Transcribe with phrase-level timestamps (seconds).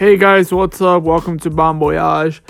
[0.00, 1.02] Hey guys, what's up?
[1.02, 2.42] Welcome to Bon Voyage.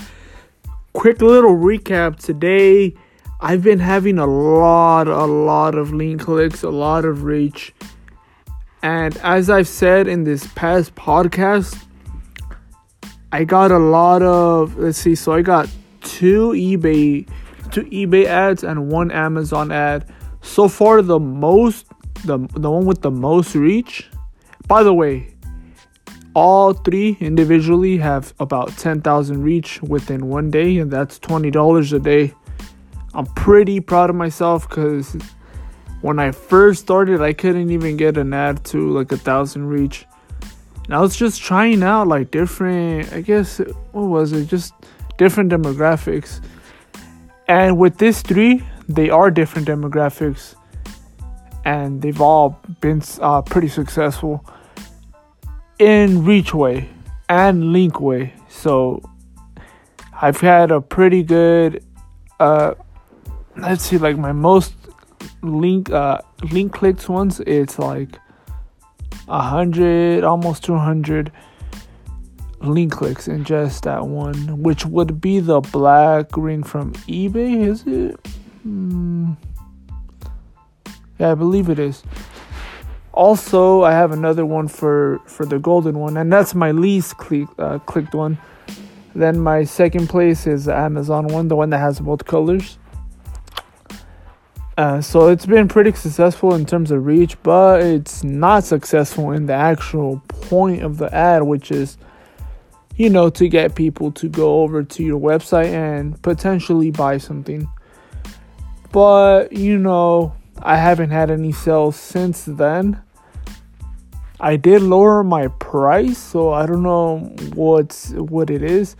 [0.93, 2.95] Quick little recap today.
[3.41, 7.75] I've been having a lot, a lot of link clicks, a lot of reach.
[8.85, 11.85] And as I've said in this past podcast,
[13.33, 15.69] I got a lot of, let's see, so I got
[16.03, 17.29] two eBay,
[17.73, 20.09] two eBay ads and one Amazon ad.
[20.41, 21.89] So far, the most,
[22.25, 24.09] the, the one with the most reach.
[24.69, 25.35] By the way,
[26.35, 32.35] all three individually have about 10,000 reach within one day, and that's $20 a day.
[33.15, 35.17] I'm pretty proud of myself because
[36.01, 40.07] when I first started, I couldn't even get an ad to like a thousand reach.
[40.85, 43.59] And I was just trying out like different, I guess,
[43.93, 44.47] what was it?
[44.47, 44.75] Just
[45.19, 46.41] different demographics.
[47.49, 50.55] And with this three, they are different demographics,
[51.65, 54.45] and they've all been uh, pretty successful
[55.81, 56.87] in Reachway
[57.29, 58.31] and Linkway.
[58.49, 59.03] So
[60.21, 61.83] I've had a pretty good
[62.39, 62.75] uh
[63.57, 64.75] let's see like my most
[65.43, 66.21] link uh
[66.51, 68.19] link clicks ones it's like
[69.29, 71.31] a hundred almost 200
[72.63, 77.87] link clicks in just that one which would be the black ring from ebay is
[77.87, 78.19] it
[78.67, 79.37] mm.
[81.19, 82.03] yeah i believe it is
[83.21, 87.49] also, I have another one for for the golden one, and that's my least click,
[87.59, 88.39] uh, clicked one.
[89.15, 92.79] Then my second place is the Amazon one, the one that has both colors.
[94.79, 99.45] Uh, so it's been pretty successful in terms of reach, but it's not successful in
[99.45, 101.99] the actual point of the ad, which is,
[102.97, 107.69] you know, to get people to go over to your website and potentially buy something.
[108.93, 110.33] But, you know,
[110.63, 113.03] I haven't had any sales since then.
[114.41, 117.19] I did lower my price, so I don't know
[117.55, 118.97] what's what it is.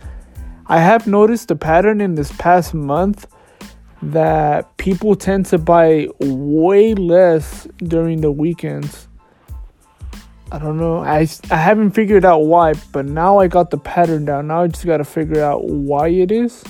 [0.67, 3.27] I have noticed a pattern in this past month
[4.03, 9.07] that people tend to buy way less during the weekends.
[10.51, 10.97] I don't know.
[10.97, 14.47] I, I haven't figured out why, but now I got the pattern down.
[14.47, 16.63] Now I just got to figure out why it is.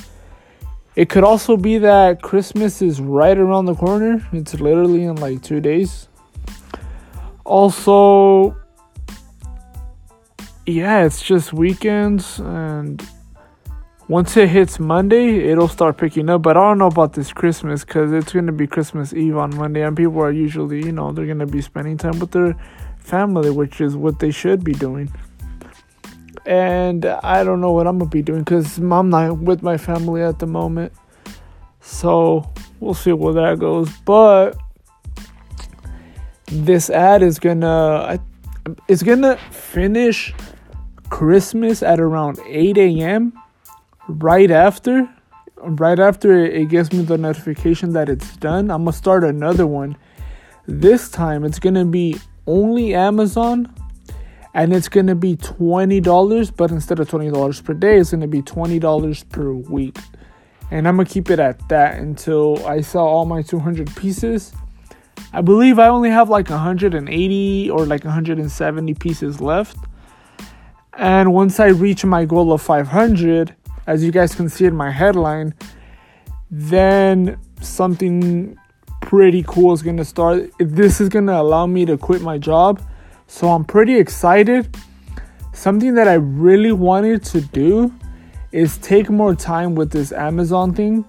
[0.95, 4.27] It could also be that Christmas is right around the corner.
[4.33, 6.07] It's literally in like two days.
[7.43, 8.55] Also,
[10.71, 13.05] yeah, it's just weekends and
[14.07, 16.41] once it hits Monday, it'll start picking up.
[16.41, 19.55] But I don't know about this Christmas because it's going to be Christmas Eve on
[19.55, 22.55] Monday, and people are usually, you know, they're going to be spending time with their
[22.97, 25.09] family, which is what they should be doing.
[26.45, 29.77] And I don't know what I'm going to be doing because I'm not with my
[29.77, 30.91] family at the moment.
[31.79, 32.51] So
[32.81, 33.89] we'll see where that goes.
[33.99, 34.57] But
[36.47, 38.19] this ad is going to,
[38.89, 40.33] it's going to finish
[41.11, 43.33] Christmas at around 8 a.m.
[44.07, 45.07] Right after,
[45.57, 49.97] right after it gives me the notification that it's done, I'm gonna start another one.
[50.65, 52.17] This time it's gonna be
[52.47, 53.71] only Amazon
[54.55, 59.29] and it's gonna be $20, but instead of $20 per day, it's gonna be $20
[59.29, 59.99] per week.
[60.71, 64.53] And I'm gonna keep it at that until I sell all my 200 pieces.
[65.33, 69.77] I believe I only have like 180 or like 170 pieces left.
[70.97, 73.55] And once I reach my goal of 500,
[73.87, 75.53] as you guys can see in my headline,
[76.49, 78.57] then something
[79.01, 80.51] pretty cool is gonna start.
[80.59, 82.81] This is gonna allow me to quit my job.
[83.27, 84.75] So I'm pretty excited.
[85.53, 87.93] Something that I really wanted to do
[88.51, 91.05] is take more time with this Amazon thing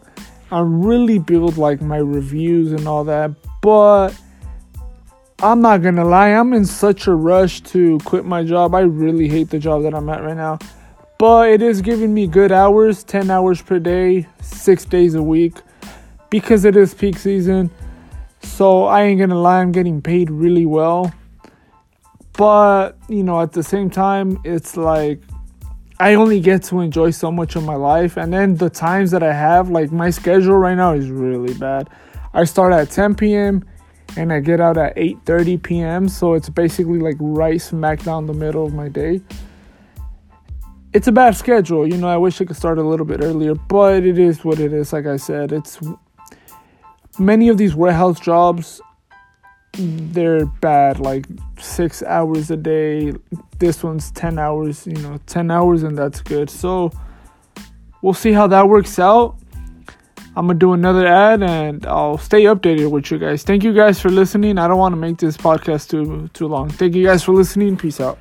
[0.50, 3.32] and really build like my reviews and all that.
[3.62, 4.10] But
[5.44, 8.76] I'm not gonna lie, I'm in such a rush to quit my job.
[8.76, 10.60] I really hate the job that I'm at right now.
[11.18, 15.56] But it is giving me good hours 10 hours per day, six days a week,
[16.30, 17.72] because it is peak season.
[18.42, 21.12] So I ain't gonna lie, I'm getting paid really well.
[22.34, 25.22] But, you know, at the same time, it's like
[25.98, 28.16] I only get to enjoy so much of my life.
[28.16, 31.90] And then the times that I have, like my schedule right now is really bad.
[32.32, 33.64] I start at 10 p.m
[34.16, 36.08] and I get out at 8:30 p.m.
[36.08, 39.20] So it's basically like right smack down the middle of my day.
[40.92, 42.08] It's a bad schedule, you know.
[42.08, 44.92] I wish I could start a little bit earlier, but it is what it is.
[44.92, 45.80] Like I said, it's
[47.18, 48.80] many of these warehouse jobs.
[49.74, 51.26] They're bad, like
[51.58, 53.14] six hours a day.
[53.58, 56.50] This one's 10 hours, you know, 10 hours, and that's good.
[56.50, 56.92] So
[58.02, 59.38] we'll see how that works out.
[60.34, 63.42] I'm gonna do another ad and I'll stay updated with you guys.
[63.42, 64.58] Thank you guys for listening.
[64.58, 66.70] I don't want to make this podcast too too long.
[66.70, 67.76] Thank you guys for listening.
[67.76, 68.18] Peace out.